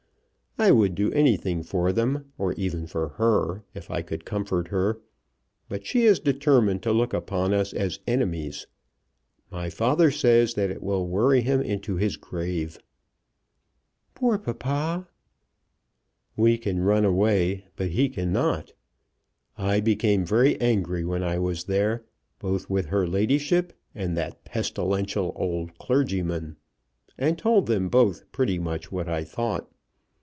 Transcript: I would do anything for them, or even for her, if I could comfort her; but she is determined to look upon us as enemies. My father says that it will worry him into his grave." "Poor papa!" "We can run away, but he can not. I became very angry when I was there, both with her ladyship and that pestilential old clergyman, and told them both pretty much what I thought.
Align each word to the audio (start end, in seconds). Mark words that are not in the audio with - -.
I 0.59 0.69
would 0.69 0.93
do 0.93 1.11
anything 1.13 1.63
for 1.63 1.91
them, 1.91 2.31
or 2.37 2.53
even 2.53 2.85
for 2.85 3.07
her, 3.11 3.63
if 3.73 3.89
I 3.89 4.03
could 4.03 4.25
comfort 4.25 4.67
her; 4.67 4.99
but 5.69 5.87
she 5.87 6.03
is 6.03 6.19
determined 6.19 6.83
to 6.83 6.91
look 6.91 7.13
upon 7.13 7.51
us 7.51 7.73
as 7.73 7.99
enemies. 8.05 8.67
My 9.49 9.69
father 9.71 10.11
says 10.11 10.53
that 10.55 10.69
it 10.69 10.83
will 10.83 11.07
worry 11.07 11.41
him 11.41 11.61
into 11.61 11.95
his 11.95 12.15
grave." 12.15 12.77
"Poor 14.13 14.37
papa!" 14.37 15.07
"We 16.35 16.59
can 16.59 16.81
run 16.81 17.05
away, 17.05 17.65
but 17.77 17.87
he 17.91 18.07
can 18.09 18.31
not. 18.31 18.73
I 19.57 19.79
became 19.79 20.25
very 20.25 20.59
angry 20.61 21.03
when 21.05 21.23
I 21.23 21.39
was 21.39 21.63
there, 21.63 22.03
both 22.39 22.69
with 22.69 22.87
her 22.87 23.07
ladyship 23.07 23.73
and 23.95 24.15
that 24.17 24.43
pestilential 24.43 25.31
old 25.35 25.79
clergyman, 25.79 26.57
and 27.17 27.35
told 27.37 27.65
them 27.67 27.87
both 27.89 28.31
pretty 28.33 28.59
much 28.59 28.91
what 28.91 29.07
I 29.07 29.23
thought. 29.23 29.67